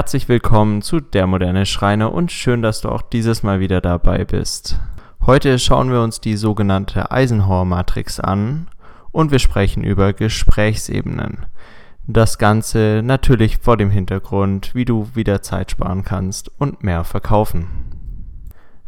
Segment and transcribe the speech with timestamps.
[0.00, 4.24] Herzlich willkommen zu Der moderne Schreiner und schön, dass du auch dieses Mal wieder dabei
[4.24, 4.80] bist.
[5.26, 8.68] Heute schauen wir uns die sogenannte Eisenhower-Matrix an
[9.12, 11.44] und wir sprechen über Gesprächsebenen.
[12.06, 17.66] Das Ganze natürlich vor dem Hintergrund, wie du wieder Zeit sparen kannst und mehr verkaufen.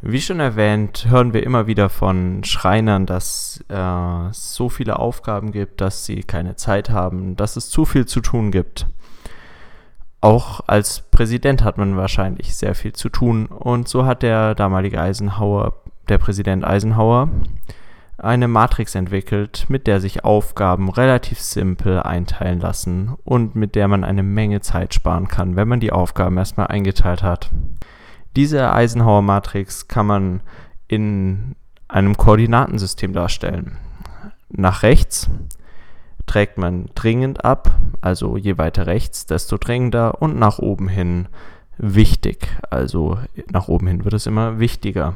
[0.00, 5.52] Wie schon erwähnt, hören wir immer wieder von Schreinern, dass äh, es so viele Aufgaben
[5.52, 8.86] gibt, dass sie keine Zeit haben, dass es zu viel zu tun gibt
[10.23, 13.47] auch als Präsident hat man wahrscheinlich sehr viel zu tun.
[13.47, 15.75] Und so hat der damalige Eisenhower,
[16.09, 17.28] der Präsident Eisenhower,
[18.19, 24.05] eine Matrix entwickelt, mit der sich Aufgaben relativ simpel einteilen lassen und mit der man
[24.05, 27.50] eine Menge Zeit sparen kann, wenn man die Aufgaben erstmal eingeteilt hat.
[28.37, 30.41] Diese Eisenhower-Matrix kann man
[30.87, 31.56] in
[31.89, 33.77] einem Koordinatensystem darstellen.
[34.48, 35.28] Nach rechts
[36.27, 41.28] trägt man dringend ab, also je weiter rechts, desto dringender und nach oben hin
[41.78, 43.19] wichtig, also
[43.51, 45.15] nach oben hin wird es immer wichtiger.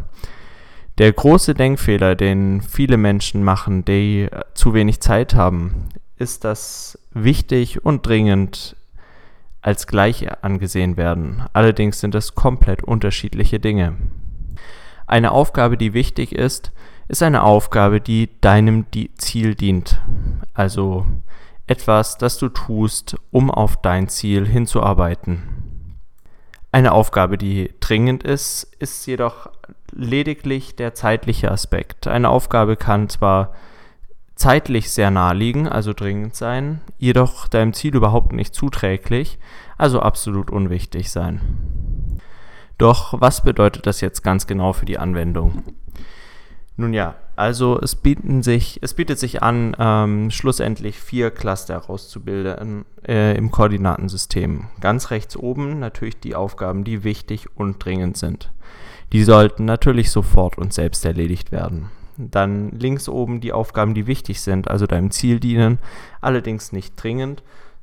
[0.99, 7.85] Der große Denkfehler, den viele Menschen machen, die zu wenig Zeit haben, ist, dass wichtig
[7.85, 8.77] und dringend
[9.61, 11.43] als gleich angesehen werden.
[11.53, 13.97] Allerdings sind es komplett unterschiedliche Dinge.
[15.07, 16.73] Eine Aufgabe, die wichtig ist,
[17.09, 20.01] ist eine Aufgabe, die deinem Ziel dient.
[20.55, 21.07] Also
[21.67, 25.43] etwas, das du tust, um auf dein Ziel hinzuarbeiten.
[26.73, 29.51] Eine Aufgabe, die dringend ist, ist jedoch
[29.93, 32.07] lediglich der zeitliche Aspekt.
[32.07, 33.53] Eine Aufgabe kann zwar
[34.35, 39.39] zeitlich sehr nahe liegen, also dringend sein, jedoch deinem Ziel überhaupt nicht zuträglich,
[39.79, 41.41] also absolut unwichtig sein.
[42.79, 45.63] Doch was bedeutet das jetzt ganz genau für die Anwendung?
[46.79, 52.85] Nun ja, also es bieten sich, es bietet sich an, ähm, schlussendlich vier Cluster herauszubilden
[53.07, 54.65] äh, im Koordinatensystem.
[54.81, 58.53] Ganz rechts oben natürlich die Aufgaben, die wichtig und dringend sind.
[59.13, 61.91] Die sollten natürlich sofort und selbst erledigt werden.
[62.19, 65.79] Dann links oben die Aufgaben, die wichtig sind, also deinem Ziel dienen,
[66.21, 67.43] allerdings nicht dringend.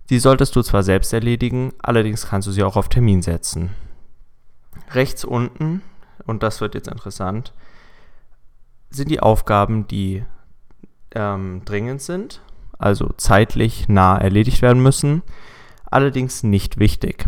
[0.09, 3.69] Die solltest du zwar selbst erledigen, allerdings kannst du sie auch auf Termin setzen.
[4.91, 5.81] Rechts unten,
[6.25, 7.53] und das wird jetzt interessant,
[8.93, 10.23] sind die Aufgaben, die
[11.15, 12.41] ähm, dringend sind,
[12.77, 15.23] also zeitlich nah erledigt werden müssen,
[15.85, 17.25] allerdings nicht wichtig.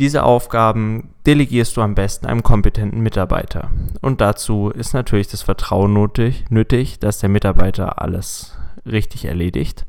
[0.00, 3.70] Diese Aufgaben delegierst du am besten einem kompetenten Mitarbeiter.
[4.00, 9.86] Und dazu ist natürlich das Vertrauen nötig, nötig dass der Mitarbeiter alles richtig erledigt.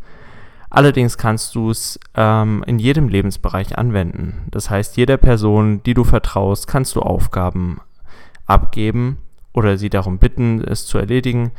[0.69, 4.47] Allerdings kannst du es ähm, in jedem Lebensbereich anwenden.
[4.51, 7.79] Das heißt, jeder Person, die du vertraust, kannst du Aufgaben
[8.45, 9.17] abgeben
[9.55, 11.51] oder sie darum bitten, es zu erledigen,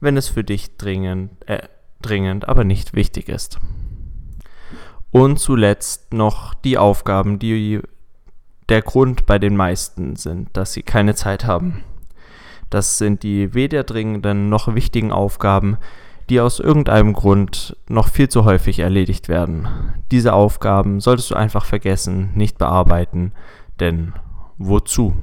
[0.00, 1.68] wenn es für dich dringend, äh,
[2.00, 3.58] dringend, aber nicht wichtig ist.
[5.10, 7.80] Und zuletzt noch die Aufgaben, die
[8.68, 11.84] der Grund bei den meisten sind, dass sie keine Zeit haben.
[12.70, 15.78] Das sind die weder dringenden noch wichtigen Aufgaben,
[16.28, 19.68] die aus irgendeinem Grund noch viel zu häufig erledigt werden.
[20.10, 23.32] Diese Aufgaben solltest du einfach vergessen, nicht bearbeiten,
[23.80, 24.12] denn
[24.58, 25.14] wozu?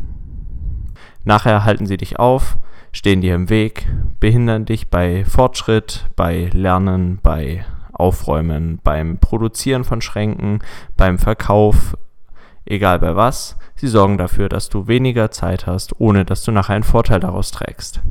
[1.26, 2.58] Nachher halten sie dich auf,
[2.92, 3.88] stehen dir im Weg,
[4.20, 10.60] behindern dich bei Fortschritt, bei Lernen, bei Aufräumen, beim Produzieren von Schränken,
[10.96, 11.98] beim Verkauf,
[12.66, 13.58] egal bei was.
[13.76, 17.52] Sie sorgen dafür, dass du weniger Zeit hast, ohne dass du nachher einen Vorteil daraus
[17.52, 18.02] trägst.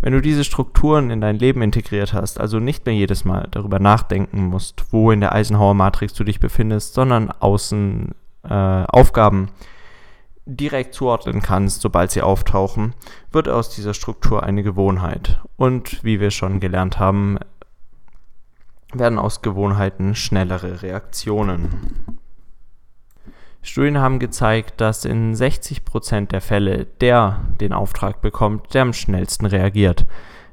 [0.00, 3.78] Wenn du diese Strukturen in dein Leben integriert hast, also nicht mehr jedes Mal darüber
[3.78, 8.14] nachdenken musst, wo in der Eisenhower Matrix du dich befindest, sondern außen
[8.44, 9.48] äh, Aufgaben
[10.46, 12.94] direkt zuordnen kannst, sobald sie auftauchen,
[13.32, 15.40] wird aus dieser Struktur eine Gewohnheit.
[15.56, 17.38] Und wie wir schon gelernt haben,
[18.92, 22.18] werden aus Gewohnheiten schnellere Reaktionen.
[23.60, 29.44] Studien haben gezeigt, dass in 60% der Fälle der den Auftrag bekommt, der am schnellsten
[29.44, 30.06] reagiert.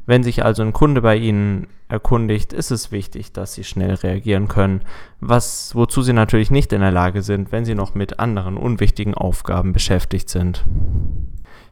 [0.05, 4.47] Wenn sich also ein Kunde bei Ihnen erkundigt, ist es wichtig, dass Sie schnell reagieren
[4.47, 4.81] können,
[5.21, 9.13] was, wozu Sie natürlich nicht in der Lage sind, wenn Sie noch mit anderen unwichtigen
[9.13, 10.65] Aufgaben beschäftigt sind.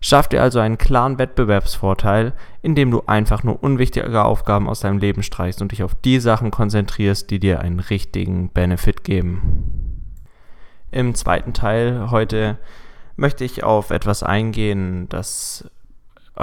[0.03, 2.33] Schaff dir also einen klaren Wettbewerbsvorteil,
[2.63, 6.49] indem du einfach nur unwichtige Aufgaben aus deinem Leben streichst und dich auf die Sachen
[6.49, 10.05] konzentrierst, die dir einen richtigen Benefit geben.
[10.89, 12.57] Im zweiten Teil heute
[13.15, 15.69] möchte ich auf etwas eingehen, das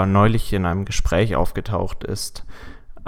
[0.06, 2.44] neulich in einem Gespräch aufgetaucht ist.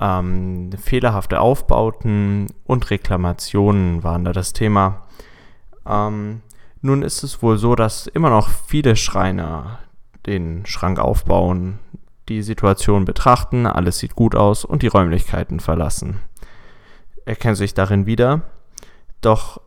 [0.00, 5.02] Ähm, fehlerhafte Aufbauten und Reklamationen waren da das Thema.
[5.86, 6.42] Ähm,
[6.80, 9.80] nun ist es wohl so, dass immer noch viele Schreiner
[10.26, 11.78] den Schrank aufbauen,
[12.28, 16.20] die Situation betrachten, alles sieht gut aus und die Räumlichkeiten verlassen.
[17.24, 18.42] Erkennen sich darin wieder.
[19.20, 19.60] Doch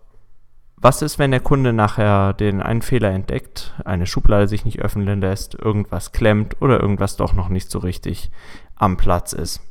[0.84, 5.22] was ist, wenn der Kunde nachher den einen Fehler entdeckt, eine Schublade sich nicht öffnen
[5.22, 8.30] lässt, irgendwas klemmt oder irgendwas doch noch nicht so richtig
[8.76, 9.62] am Platz ist?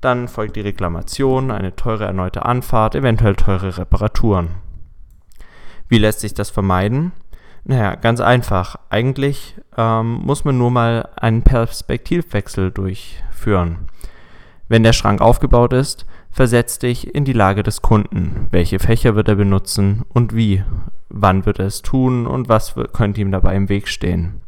[0.00, 4.56] Dann folgt die Reklamation, eine teure erneute Anfahrt, eventuell teure Reparaturen.
[5.88, 7.12] Wie lässt sich das vermeiden?
[7.64, 8.76] Naja, ganz einfach.
[8.90, 13.88] Eigentlich ähm, muss man nur mal einen Perspektivwechsel durchführen.
[14.68, 16.04] Wenn der Schrank aufgebaut ist,
[16.38, 18.46] versetz dich in die Lage des Kunden.
[18.52, 20.62] Welche Fächer wird er benutzen und wie?
[21.08, 24.40] Wann wird er es tun und was könnte ihm dabei im Weg stehen?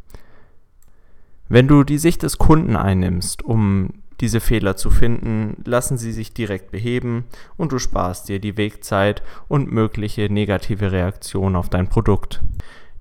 [1.48, 3.88] Wenn du die Sicht des Kunden einnimmst, um
[4.20, 7.24] diese Fehler zu finden, lassen sie sich direkt beheben
[7.56, 12.40] und du sparst dir die Wegzeit und mögliche negative Reaktionen auf dein Produkt.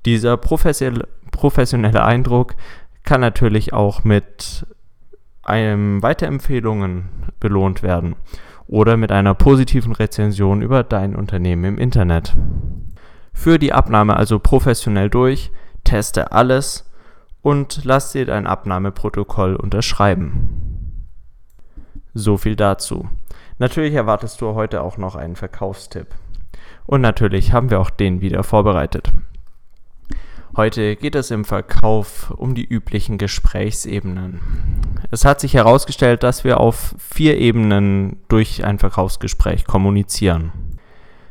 [0.07, 2.55] Dieser professionelle Eindruck
[3.03, 4.65] kann natürlich auch mit
[5.43, 7.09] einem Weiterempfehlungen
[7.39, 8.15] belohnt werden
[8.69, 12.35] oder mit einer positiven Rezension über dein Unternehmen im Internet.
[13.33, 15.51] Führe die Abnahme also professionell durch,
[15.83, 16.89] teste alles
[17.41, 21.07] und lass dir dein Abnahmeprotokoll unterschreiben.
[22.13, 23.09] So viel dazu.
[23.57, 26.07] Natürlich erwartest du heute auch noch einen Verkaufstipp.
[26.85, 29.11] Und natürlich haben wir auch den wieder vorbereitet.
[30.55, 34.39] Heute geht es im Verkauf um die üblichen Gesprächsebenen.
[35.11, 40.51] Es hat sich herausgestellt, dass wir auf vier Ebenen durch ein Verkaufsgespräch kommunizieren.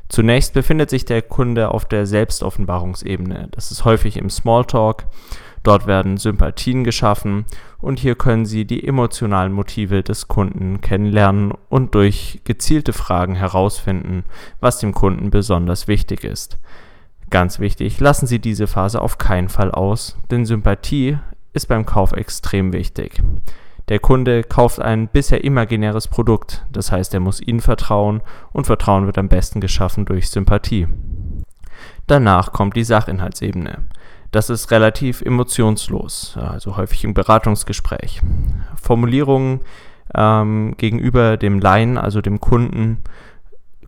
[0.09, 3.49] Zunächst befindet sich der Kunde auf der Selbstoffenbarungsebene.
[3.51, 5.05] Das ist häufig im Smalltalk.
[5.65, 7.45] Dort werden Sympathien geschaffen
[7.81, 14.25] und hier können Sie die emotionalen Motive des Kunden kennenlernen und durch gezielte Fragen herausfinden,
[14.61, 16.59] was dem Kunden besonders wichtig ist.
[17.31, 21.19] Ganz wichtig, lassen Sie diese Phase auf keinen Fall aus, denn Sympathie
[21.53, 23.23] ist beim Kauf extrem wichtig.
[23.89, 28.21] Der Kunde kauft ein bisher imaginäres Produkt, das heißt, er muss Ihnen vertrauen
[28.53, 30.89] und Vertrauen wird am besten geschaffen durch Sympathie.
[32.07, 33.87] Danach kommt die Sachinhaltsebene.
[34.31, 38.21] Das ist relativ emotionslos, also häufig im Beratungsgespräch.
[38.81, 39.61] Formulierungen
[40.15, 42.99] ähm, gegenüber dem Laien, also dem Kunden,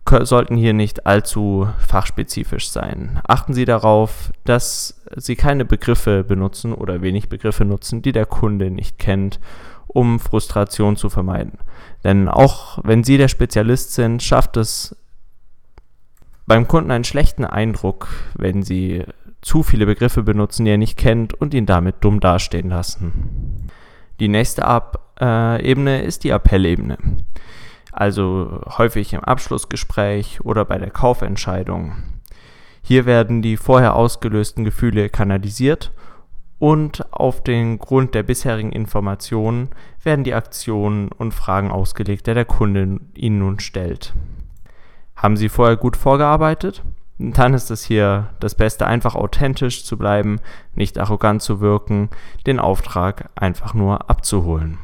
[0.09, 3.21] sollten hier nicht allzu fachspezifisch sein.
[3.27, 8.71] Achten Sie darauf, dass Sie keine Begriffe benutzen oder wenig Begriffe nutzen, die der Kunde
[8.71, 9.39] nicht kennt,
[9.87, 11.59] um Frustration zu vermeiden.
[12.03, 14.95] Denn auch wenn Sie der Spezialist sind, schafft es
[16.45, 19.05] beim Kunden einen schlechten Eindruck, wenn Sie
[19.41, 23.69] zu viele Begriffe benutzen, die er nicht kennt und ihn damit dumm dastehen lassen.
[24.19, 26.97] Die nächste Ab äh, Ebene ist die Appellebene
[27.91, 31.93] also häufig im Abschlussgespräch oder bei der Kaufentscheidung.
[32.81, 35.91] Hier werden die vorher ausgelösten Gefühle kanalisiert
[36.57, 39.69] und auf den Grund der bisherigen Informationen
[40.03, 44.13] werden die Aktionen und Fragen ausgelegt, der der Kunde Ihnen nun stellt.
[45.15, 46.83] Haben Sie vorher gut vorgearbeitet?
[47.19, 50.39] Dann ist es hier das Beste, einfach authentisch zu bleiben,
[50.73, 52.09] nicht arrogant zu wirken,
[52.47, 54.79] den Auftrag einfach nur abzuholen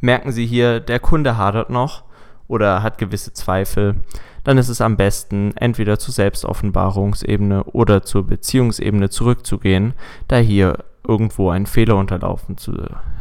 [0.00, 2.04] merken Sie hier, der Kunde hadert noch
[2.48, 3.96] oder hat gewisse Zweifel,
[4.44, 9.94] dann ist es am besten, entweder zur Selbstoffenbarungsebene oder zur Beziehungsebene zurückzugehen,
[10.28, 12.72] da hier irgendwo ein Fehler unterlaufen zu,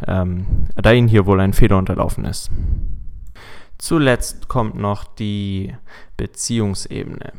[0.08, 2.52] ähm, da Ihnen hier wohl ein Fehler unterlaufen ist.
[3.78, 5.76] Zuletzt kommt noch die
[6.18, 7.34] Beziehungsebene.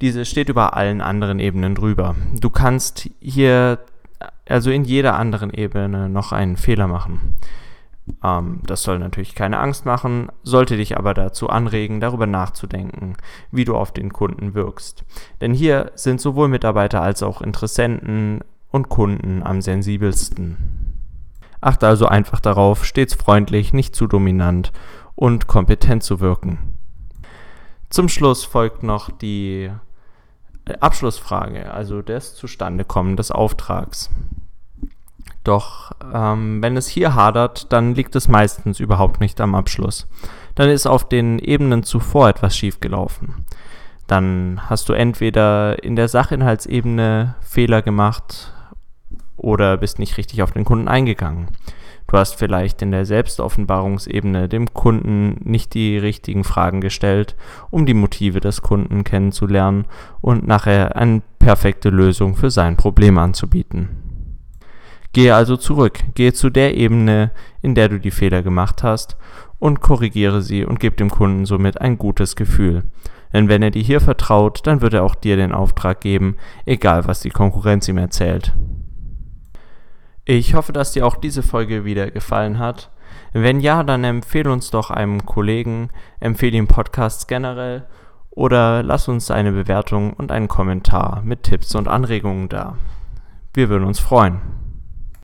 [0.00, 2.16] Diese steht über allen anderen Ebenen drüber.
[2.38, 3.78] Du kannst hier
[4.48, 7.36] also in jeder anderen Ebene noch einen Fehler machen.
[8.22, 13.16] Ähm, das soll natürlich keine Angst machen, sollte dich aber dazu anregen, darüber nachzudenken,
[13.50, 15.04] wie du auf den Kunden wirkst.
[15.40, 20.94] Denn hier sind sowohl Mitarbeiter als auch Interessenten und Kunden am sensibelsten.
[21.60, 24.72] Achte also einfach darauf, stets freundlich, nicht zu dominant
[25.14, 26.78] und kompetent zu wirken.
[27.88, 29.70] Zum Schluss folgt noch die
[30.80, 34.10] Abschlussfrage, also das Zustandekommen des Auftrags.
[35.46, 40.08] Doch ähm, wenn es hier hadert, dann liegt es meistens überhaupt nicht am Abschluss.
[40.56, 43.44] Dann ist auf den Ebenen zuvor etwas schiefgelaufen.
[44.08, 48.52] Dann hast du entweder in der Sachinhaltsebene Fehler gemacht
[49.36, 51.46] oder bist nicht richtig auf den Kunden eingegangen.
[52.08, 57.36] Du hast vielleicht in der Selbstoffenbarungsebene dem Kunden nicht die richtigen Fragen gestellt,
[57.70, 59.84] um die Motive des Kunden kennenzulernen
[60.20, 64.05] und nachher eine perfekte Lösung für sein Problem anzubieten.
[65.16, 67.30] Gehe also zurück, gehe zu der Ebene,
[67.62, 69.16] in der du die Fehler gemacht hast
[69.58, 72.84] und korrigiere sie und gib dem Kunden somit ein gutes Gefühl.
[73.32, 77.06] Denn wenn er dir hier vertraut, dann wird er auch dir den Auftrag geben, egal
[77.06, 78.52] was die Konkurrenz ihm erzählt.
[80.26, 82.90] Ich hoffe, dass dir auch diese Folge wieder gefallen hat.
[83.32, 85.88] Wenn ja, dann empfehle uns doch einem Kollegen,
[86.20, 87.86] empfehle ihm Podcasts generell
[88.28, 92.76] oder lass uns eine Bewertung und einen Kommentar mit Tipps und Anregungen da.
[93.54, 94.65] Wir würden uns freuen.